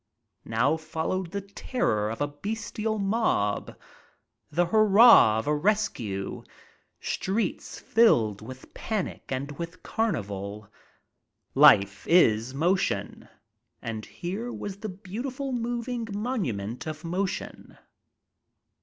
Now 0.45 0.77
followed 0.77 1.29
the 1.29 1.41
terror 1.41 2.09
of 2.09 2.21
a 2.21 2.27
bestial 2.27 2.97
niol), 2.99 3.75
the 4.49 4.65
hurrah 4.65 5.37
of 5.37 5.45
a 5.45 5.51
retOUe, 5.51 6.43
filled 6.99 8.41
with 8.41 8.73
panic 8.73 9.25
and 9.31 9.51
with 9.59 9.83
carnival. 9.83 10.67
Life 11.53 12.07
is 12.07 12.51
motion 12.55 13.27
and 13.79 14.03
hero 14.03 14.63
\\;is 14.65 14.77
the 14.77 14.89
beautiful 14.89 15.51
moving 15.51 16.07
monument 16.11 16.87
of 16.87 17.03
motion. 17.03 17.77